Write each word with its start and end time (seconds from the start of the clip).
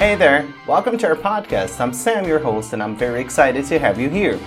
Hey 0.00 0.14
there, 0.14 0.48
welcome 0.66 0.96
to 0.96 1.08
our 1.08 1.14
podcast. 1.14 1.78
I'm 1.78 1.92
Sam, 1.92 2.26
your 2.26 2.38
host, 2.38 2.72
and 2.72 2.82
I'm 2.82 2.96
very 2.96 3.20
excited 3.20 3.66
to 3.66 3.78
have 3.78 4.00
you 4.00 4.08
here. 4.08 4.40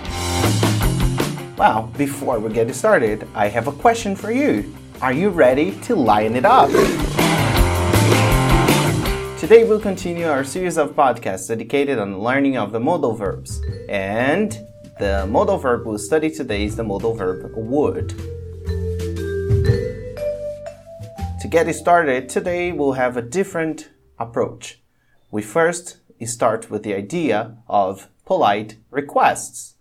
Well, 1.56 1.92
before 1.96 2.40
we 2.40 2.52
get 2.52 2.74
started, 2.74 3.28
I 3.36 3.46
have 3.46 3.68
a 3.68 3.72
question 3.72 4.16
for 4.16 4.32
you. 4.32 4.74
Are 5.00 5.12
you 5.12 5.28
ready 5.28 5.78
to 5.82 5.94
line 5.94 6.34
it 6.34 6.44
up? 6.44 6.70
Today 9.38 9.62
we'll 9.62 9.78
continue 9.78 10.26
our 10.26 10.42
series 10.42 10.76
of 10.76 10.96
podcasts 10.96 11.46
dedicated 11.46 12.00
on 12.00 12.10
the 12.10 12.18
learning 12.18 12.56
of 12.56 12.72
the 12.72 12.80
modal 12.80 13.14
verbs. 13.14 13.62
And 13.88 14.58
the 14.98 15.24
modal 15.28 15.58
verb 15.58 15.86
we'll 15.86 15.98
study 15.98 16.32
today 16.32 16.64
is 16.64 16.74
the 16.74 16.82
modal 16.82 17.14
verb 17.14 17.52
would. 17.54 18.08
To 21.38 21.48
get 21.48 21.72
started, 21.76 22.28
today 22.28 22.72
we'll 22.72 22.94
have 22.94 23.16
a 23.16 23.22
different 23.22 23.90
approach. 24.18 24.80
We 25.34 25.42
first 25.42 25.96
start 26.26 26.70
with 26.70 26.84
the 26.84 26.94
idea 26.94 27.56
of 27.66 28.08
polite 28.24 28.76
requests. 28.92 29.74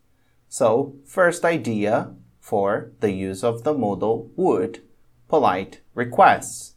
So, 0.49 0.95
first 1.05 1.45
idea 1.45 2.15
for 2.39 2.91
the 3.01 3.11
use 3.11 3.43
of 3.43 3.63
the 3.63 3.75
modal 3.75 4.31
would, 4.35 4.81
polite 5.29 5.81
requests. 5.93 6.73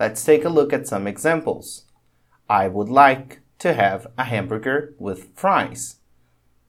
Let's 0.00 0.24
take 0.24 0.44
a 0.44 0.48
look 0.48 0.72
at 0.72 0.88
some 0.88 1.06
examples. 1.06 1.84
I 2.48 2.66
would 2.66 2.88
like 2.88 3.42
to 3.60 3.74
have 3.74 4.08
a 4.18 4.24
hamburger 4.24 4.92
with 4.98 5.28
fries. 5.36 6.00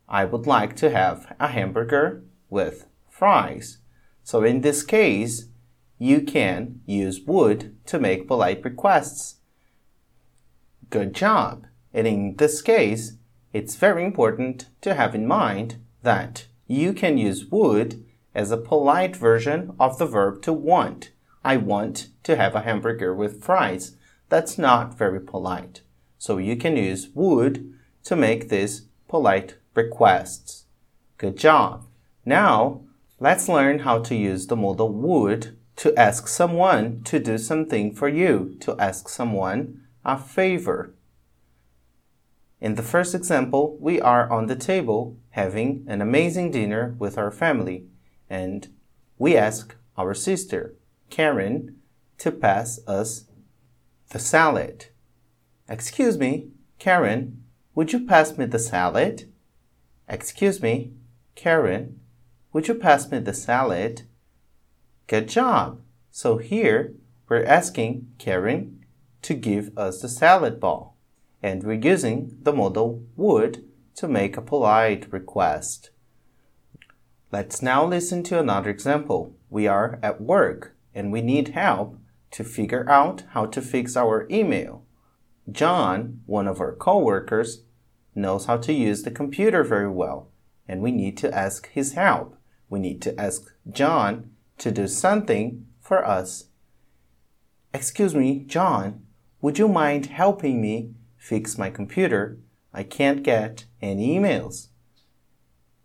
I 0.07 0.25
would 0.25 0.45
like 0.45 0.75
to 0.75 0.91
have 0.91 1.35
a 1.39 1.47
hamburger 1.47 2.23
with 2.51 2.85
fries. 3.09 3.79
So 4.23 4.43
in 4.43 4.61
this 4.61 4.83
case, 4.83 5.47
you 5.97 6.21
can 6.21 6.81
use 6.85 7.19
would 7.25 7.83
to 7.87 7.99
make 7.99 8.27
polite 8.27 8.63
requests. 8.63 9.40
Good 10.91 11.15
job. 11.15 11.67
And 11.93 12.05
in 12.05 12.35
this 12.35 12.61
case, 12.61 13.13
it's 13.53 13.75
very 13.75 14.03
important 14.03 14.67
to 14.81 14.93
have 14.93 15.15
in 15.15 15.25
mind 15.25 15.77
that 16.03 16.47
you 16.67 16.91
can 16.91 17.17
use 17.17 17.45
would 17.45 18.03
as 18.35 18.51
a 18.51 18.57
polite 18.57 19.15
version 19.15 19.73
of 19.79 19.97
the 19.97 20.05
verb 20.05 20.41
to 20.43 20.51
want. 20.51 21.11
I 21.45 21.55
want 21.55 22.09
to 22.23 22.35
have 22.35 22.55
a 22.55 22.61
hamburger 22.61 23.15
with 23.15 23.41
fries. 23.41 23.95
That's 24.27 24.57
not 24.57 24.97
very 24.97 25.21
polite. 25.21 25.81
So 26.17 26.37
you 26.37 26.57
can 26.57 26.75
use 26.75 27.07
would 27.15 27.73
to 28.03 28.15
make 28.17 28.49
these 28.49 28.87
polite 29.07 29.55
requests. 29.73 30.65
Good 31.17 31.37
job. 31.37 31.85
Now, 32.25 32.81
let's 33.17 33.47
learn 33.47 33.79
how 33.79 33.99
to 33.99 34.15
use 34.15 34.47
the 34.47 34.57
modal 34.57 34.91
would 34.91 35.57
to 35.77 35.97
ask 35.97 36.27
someone 36.27 37.01
to 37.03 37.17
do 37.17 37.37
something 37.37 37.93
for 37.93 38.09
you, 38.09 38.57
to 38.59 38.77
ask 38.77 39.07
someone 39.07 39.81
a 40.03 40.17
favor. 40.17 40.93
In 42.59 42.75
the 42.75 42.83
first 42.83 43.15
example, 43.15 43.77
we 43.79 43.99
are 43.99 44.31
on 44.31 44.47
the 44.47 44.55
table 44.55 45.17
having 45.31 45.83
an 45.87 46.01
amazing 46.01 46.51
dinner 46.51 46.95
with 46.99 47.17
our 47.17 47.31
family, 47.31 47.85
and 48.29 48.67
we 49.17 49.35
ask 49.35 49.75
our 49.97 50.13
sister, 50.13 50.75
Karen, 51.09 51.75
to 52.19 52.31
pass 52.31 52.79
us 52.87 53.25
the 54.09 54.19
salad. 54.19 54.87
Excuse 55.67 56.17
me, 56.17 56.49
Karen, 56.79 57.43
would 57.73 57.93
you 57.93 58.05
pass 58.05 58.37
me 58.37 58.45
the 58.45 58.59
salad? 58.59 59.31
Excuse 60.07 60.61
me, 60.61 60.91
Karen, 61.35 61.99
would 62.53 62.67
you 62.67 62.75
pass 62.75 63.09
me 63.09 63.19
the 63.19 63.33
salad? 63.33 64.03
Good 65.07 65.29
job. 65.29 65.81
So 66.11 66.37
here 66.37 66.93
we're 67.27 67.45
asking 67.45 68.11
Karen 68.17 68.80
to 69.23 69.33
give 69.33 69.77
us 69.77 70.01
the 70.01 70.09
salad 70.09 70.59
ball 70.59 70.97
and 71.43 71.63
we're 71.63 71.73
using 71.73 72.37
the 72.41 72.53
modal 72.53 73.03
would 73.15 73.63
to 73.95 74.07
make 74.07 74.37
a 74.37 74.41
polite 74.41 75.11
request. 75.11 75.89
Let's 77.31 77.61
now 77.61 77.85
listen 77.85 78.23
to 78.23 78.39
another 78.39 78.69
example. 78.69 79.35
We 79.49 79.67
are 79.67 79.99
at 80.03 80.21
work 80.21 80.75
and 80.93 81.11
we 81.11 81.21
need 81.21 81.49
help 81.49 81.97
to 82.31 82.43
figure 82.43 82.89
out 82.89 83.23
how 83.29 83.45
to 83.47 83.61
fix 83.61 83.97
our 83.97 84.27
email. 84.29 84.85
John, 85.51 86.21
one 86.25 86.47
of 86.47 86.59
our 86.59 86.75
coworkers, 86.75 87.63
knows 88.13 88.45
how 88.45 88.57
to 88.57 88.73
use 88.73 89.03
the 89.03 89.11
computer 89.11 89.63
very 89.63 89.89
well, 89.89 90.29
and 90.67 90.81
we 90.81 90.91
need 90.91 91.17
to 91.17 91.33
ask 91.33 91.69
his 91.69 91.93
help. 91.93 92.37
We 92.69 92.79
need 92.79 93.01
to 93.03 93.19
ask 93.19 93.53
John 93.69 94.31
to 94.59 94.71
do 94.71 94.87
something 94.87 95.65
for 95.79 96.05
us. 96.05 96.45
Excuse 97.73 98.13
me, 98.13 98.43
John, 98.47 99.05
would 99.41 99.57
you 99.57 99.67
mind 99.67 100.07
helping 100.07 100.61
me 100.61 100.91
fix 101.17 101.57
my 101.57 101.69
computer, 101.69 102.37
I 102.73 102.83
can't 102.83 103.23
get 103.23 103.65
any 103.81 104.17
emails. 104.17 104.67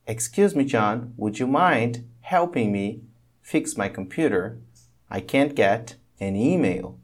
Excuse 0.06 0.54
me, 0.54 0.64
John, 0.64 1.14
would 1.16 1.38
you 1.38 1.46
mind 1.46 2.06
helping 2.20 2.70
me 2.70 3.00
fix 3.42 3.76
my 3.76 3.88
computer? 3.88 4.60
I 5.10 5.20
can't 5.20 5.54
get 5.54 5.96
any 6.20 6.54
email. 6.54 6.98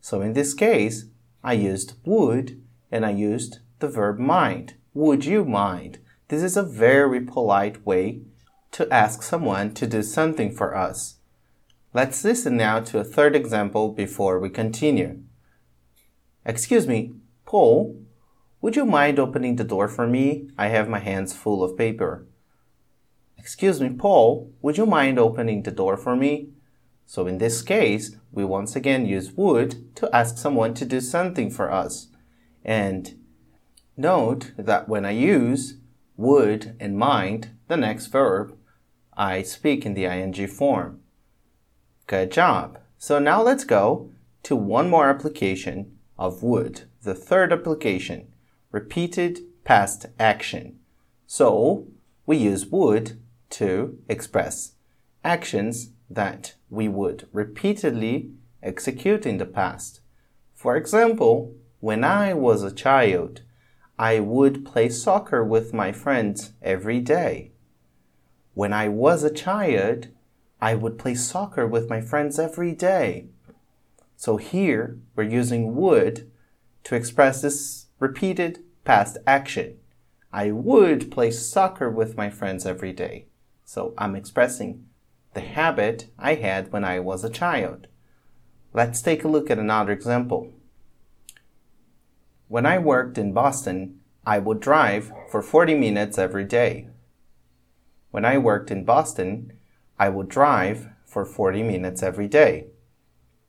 So 0.00 0.20
in 0.20 0.34
this 0.34 0.54
case, 0.54 1.06
I 1.42 1.54
used 1.54 1.94
would 2.04 2.62
and 2.92 3.04
I 3.04 3.10
used 3.10 3.58
the 3.80 3.88
verb 3.88 4.18
mind. 4.18 4.74
Would 4.92 5.24
you 5.24 5.44
mind? 5.44 5.98
This 6.28 6.42
is 6.42 6.56
a 6.56 6.62
very 6.62 7.20
polite 7.20 7.84
way 7.84 8.20
to 8.72 8.92
ask 8.92 9.22
someone 9.22 9.74
to 9.74 9.86
do 9.86 10.02
something 10.02 10.54
for 10.54 10.76
us. 10.76 11.16
Let's 11.92 12.24
listen 12.24 12.56
now 12.56 12.80
to 12.80 12.98
a 12.98 13.04
third 13.04 13.36
example 13.36 13.90
before 13.90 14.38
we 14.38 14.50
continue. 14.50 15.22
Excuse 16.46 16.86
me, 16.86 17.14
Paul, 17.46 18.04
would 18.60 18.76
you 18.76 18.84
mind 18.84 19.18
opening 19.18 19.56
the 19.56 19.64
door 19.64 19.88
for 19.88 20.06
me? 20.06 20.50
I 20.58 20.68
have 20.68 20.88
my 20.88 20.98
hands 20.98 21.32
full 21.32 21.62
of 21.62 21.76
paper. 21.76 22.26
Excuse 23.38 23.80
me, 23.80 23.90
Paul, 23.90 24.50
would 24.60 24.76
you 24.76 24.86
mind 24.86 25.18
opening 25.18 25.62
the 25.62 25.70
door 25.70 25.96
for 25.96 26.16
me? 26.16 26.48
So 27.06 27.26
in 27.26 27.38
this 27.38 27.62
case, 27.62 28.16
we 28.32 28.44
once 28.44 28.76
again 28.76 29.06
use 29.06 29.32
would 29.32 29.94
to 29.96 30.14
ask 30.14 30.38
someone 30.38 30.74
to 30.74 30.84
do 30.84 31.00
something 31.00 31.50
for 31.50 31.70
us. 31.70 32.08
And 32.64 33.18
note 33.96 34.52
that 34.56 34.88
when 34.88 35.04
I 35.04 35.10
use 35.10 35.78
would 36.16 36.76
and 36.80 36.98
mind, 36.98 37.50
the 37.68 37.76
next 37.76 38.06
verb, 38.06 38.56
I 39.16 39.42
speak 39.42 39.86
in 39.86 39.94
the 39.94 40.06
ing 40.06 40.46
form. 40.46 41.00
Good 42.06 42.32
job. 42.32 42.78
So 42.98 43.18
now 43.18 43.42
let's 43.42 43.64
go 43.64 44.10
to 44.44 44.56
one 44.56 44.90
more 44.90 45.08
application 45.08 45.98
of 46.24 46.42
would. 46.42 46.82
The 47.02 47.14
third 47.14 47.52
application, 47.52 48.32
repeated 48.70 49.40
past 49.64 50.06
action. 50.18 50.78
So 51.26 51.86
we 52.26 52.36
use 52.36 52.66
would 52.66 53.20
to 53.50 53.98
express 54.08 54.72
actions 55.22 55.90
that 56.10 56.54
we 56.70 56.88
would 56.88 57.28
repeatedly 57.32 58.30
execute 58.62 59.26
in 59.26 59.38
the 59.38 59.46
past. 59.46 60.00
For 60.54 60.76
example, 60.76 61.54
when 61.80 62.04
I 62.04 62.34
was 62.34 62.62
a 62.62 62.72
child, 62.72 63.42
I 63.98 64.20
would 64.20 64.64
play 64.64 64.88
soccer 64.88 65.44
with 65.44 65.72
my 65.72 65.92
friends 65.92 66.52
every 66.62 67.00
day. 67.00 67.52
When 68.54 68.72
I 68.72 68.88
was 68.88 69.22
a 69.22 69.32
child, 69.32 70.08
I 70.60 70.74
would 70.74 70.98
play 70.98 71.14
soccer 71.14 71.66
with 71.66 71.90
my 71.90 72.00
friends 72.00 72.38
every 72.38 72.72
day. 72.72 73.28
So 74.24 74.38
here 74.38 75.00
we're 75.14 75.24
using 75.24 75.76
would 75.76 76.30
to 76.84 76.94
express 76.94 77.42
this 77.42 77.88
repeated 77.98 78.64
past 78.82 79.18
action. 79.26 79.76
I 80.32 80.50
would 80.50 81.10
play 81.10 81.30
soccer 81.30 81.90
with 81.90 82.16
my 82.16 82.30
friends 82.30 82.64
every 82.64 82.94
day. 82.94 83.26
So 83.66 83.92
I'm 83.98 84.16
expressing 84.16 84.86
the 85.34 85.42
habit 85.42 86.06
I 86.18 86.36
had 86.36 86.72
when 86.72 86.84
I 86.86 87.00
was 87.00 87.22
a 87.22 87.28
child. 87.28 87.86
Let's 88.72 89.02
take 89.02 89.24
a 89.24 89.28
look 89.28 89.50
at 89.50 89.58
another 89.58 89.92
example. 89.92 90.54
When 92.48 92.64
I 92.64 92.78
worked 92.78 93.18
in 93.18 93.34
Boston, 93.34 94.00
I 94.24 94.38
would 94.38 94.60
drive 94.60 95.12
for 95.30 95.42
40 95.42 95.74
minutes 95.74 96.16
every 96.16 96.44
day. 96.46 96.88
When 98.10 98.24
I 98.24 98.38
worked 98.38 98.70
in 98.70 98.86
Boston, 98.86 99.52
I 99.98 100.08
would 100.08 100.30
drive 100.30 100.88
for 101.04 101.26
40 101.26 101.62
minutes 101.62 102.02
every 102.02 102.26
day. 102.26 102.68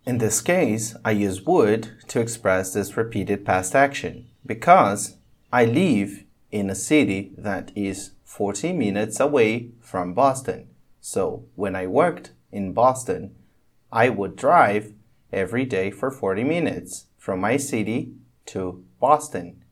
In 0.05 0.19
this 0.19 0.39
case, 0.39 0.95
I 1.03 1.11
use 1.11 1.41
would 1.41 1.97
to 2.09 2.19
express 2.19 2.73
this 2.73 2.95
repeated 2.95 3.43
past 3.43 3.73
action 3.73 4.27
because 4.45 5.17
I 5.51 5.65
live 5.65 6.25
in 6.51 6.69
a 6.69 6.75
city 6.75 7.33
that 7.39 7.71
is 7.75 8.11
40 8.23 8.73
minutes 8.73 9.19
away 9.19 9.71
from 9.81 10.13
Boston. 10.13 10.67
So 11.01 11.45
when 11.55 11.75
I 11.75 11.87
worked 11.87 12.33
in 12.51 12.71
Boston, 12.71 13.33
I 13.91 14.09
would 14.09 14.35
drive 14.35 14.93
every 15.33 15.65
day 15.65 15.89
for 15.89 16.11
40 16.11 16.43
minutes 16.43 17.07
from 17.17 17.39
my 17.39 17.57
city 17.57 18.13
to 18.47 18.85
Boston. 18.99 19.63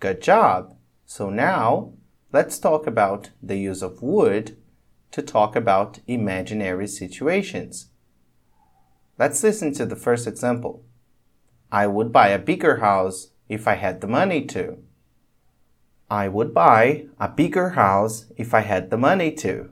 Good 0.00 0.20
job! 0.20 0.76
So 1.06 1.30
now 1.30 1.92
let's 2.32 2.58
talk 2.58 2.88
about 2.88 3.30
the 3.40 3.56
use 3.56 3.82
of 3.82 4.02
would 4.02 4.56
to 5.12 5.22
talk 5.22 5.54
about 5.54 6.00
imaginary 6.08 6.88
situations. 6.88 7.90
Let's 9.18 9.42
listen 9.42 9.72
to 9.74 9.84
the 9.84 9.96
first 9.96 10.28
example. 10.28 10.84
I 11.72 11.88
would 11.88 12.12
buy 12.12 12.28
a 12.28 12.38
bigger 12.38 12.76
house 12.76 13.32
if 13.48 13.66
I 13.66 13.74
had 13.74 14.00
the 14.00 14.06
money 14.06 14.44
to. 14.46 14.78
I 16.08 16.28
would 16.28 16.54
buy 16.54 17.06
a 17.18 17.28
bigger 17.28 17.70
house 17.70 18.26
if 18.36 18.54
I 18.54 18.60
had 18.60 18.90
the 18.90 18.96
money 18.96 19.32
to. 19.32 19.70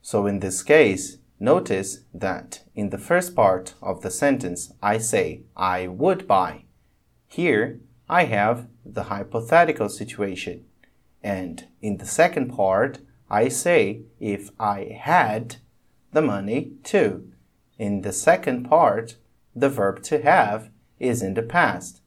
So 0.00 0.26
in 0.26 0.40
this 0.40 0.62
case, 0.62 1.18
notice 1.38 2.00
that 2.14 2.64
in 2.74 2.88
the 2.88 2.98
first 2.98 3.36
part 3.36 3.74
of 3.82 4.00
the 4.00 4.10
sentence, 4.10 4.72
I 4.82 4.96
say 4.96 5.42
I 5.54 5.86
would 5.86 6.26
buy. 6.26 6.64
Here, 7.28 7.78
I 8.08 8.24
have 8.24 8.68
the 8.84 9.04
hypothetical 9.04 9.90
situation. 9.90 10.64
And 11.22 11.68
in 11.82 11.98
the 11.98 12.06
second 12.06 12.48
part, 12.48 13.00
I 13.30 13.48
say 13.48 14.02
if 14.18 14.50
I 14.58 14.96
had 14.98 15.56
the 16.12 16.22
money 16.22 16.72
to. 16.84 17.32
In 17.78 18.02
the 18.02 18.12
second 18.12 18.64
part, 18.64 19.16
the 19.54 19.68
verb 19.68 20.02
to 20.04 20.22
have 20.22 20.70
is 20.98 21.22
in 21.22 21.34
the 21.34 21.42
past. 21.42 22.00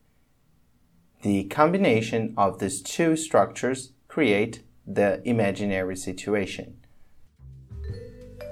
The 1.22 1.46
combination 1.46 2.34
of 2.38 2.60
these 2.60 2.82
two 2.82 3.16
structures 3.16 3.92
create 4.08 4.64
the 4.86 5.22
imaginary 5.28 5.96
situation. 5.96 6.78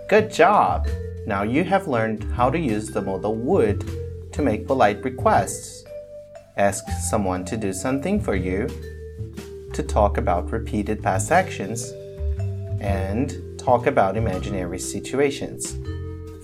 Good 0.10 0.32
job! 0.32 0.88
Now 1.26 1.44
you 1.44 1.64
have 1.64 1.88
learned 1.88 2.24
how 2.34 2.50
to 2.50 2.60
use 2.60 2.90
the 2.90 3.02
modal 3.02 3.36
would 3.36 3.90
to 4.34 4.42
make 4.42 4.68
polite 4.68 5.04
requests. 5.04 5.84
Ask 6.58 6.84
someone 7.10 7.46
to 7.46 7.58
do 7.58 7.72
something 7.74 8.20
for 8.20 8.36
you, 8.36 8.68
to 9.74 9.84
talk 9.84 10.18
about 10.18 10.52
repeated 10.52 11.02
past 11.02 11.32
actions, 11.32 11.92
and 12.82 13.34
talk 13.58 13.88
about 13.88 14.18
imaginary 14.18 14.80
situations. 14.80 15.78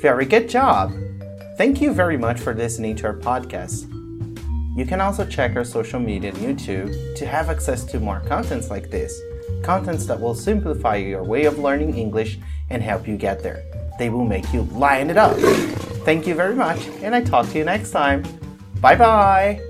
Very 0.01 0.25
good 0.25 0.47
job! 0.47 0.93
Thank 1.57 1.81
you 1.81 1.93
very 1.93 2.17
much 2.17 2.39
for 2.39 2.53
listening 2.53 2.95
to 2.97 3.07
our 3.07 3.17
podcast. 3.17 3.89
You 4.77 4.85
can 4.85 5.01
also 5.01 5.25
check 5.25 5.57
our 5.57 5.65
social 5.65 5.99
media 5.99 6.29
and 6.29 6.37
YouTube 6.37 7.17
to 7.17 7.25
have 7.25 7.49
access 7.49 7.83
to 7.85 7.99
more 7.99 8.21
contents 8.21 8.69
like 8.69 8.89
this, 8.89 9.19
contents 9.61 10.05
that 10.05 10.17
will 10.17 10.35
simplify 10.35 10.95
your 10.95 11.23
way 11.25 11.43
of 11.43 11.59
learning 11.59 11.97
English 11.97 12.39
and 12.69 12.81
help 12.81 13.09
you 13.09 13.17
get 13.17 13.43
there. 13.43 13.61
They 13.97 14.09
will 14.09 14.23
make 14.23 14.53
you 14.53 14.61
line 14.71 15.09
it 15.09 15.17
up. 15.17 15.35
Thank 16.05 16.25
you 16.25 16.33
very 16.33 16.55
much, 16.55 16.87
and 17.01 17.13
I 17.13 17.19
talk 17.19 17.49
to 17.49 17.57
you 17.57 17.65
next 17.65 17.91
time. 17.91 18.23
Bye 18.79 18.95
bye! 18.95 19.68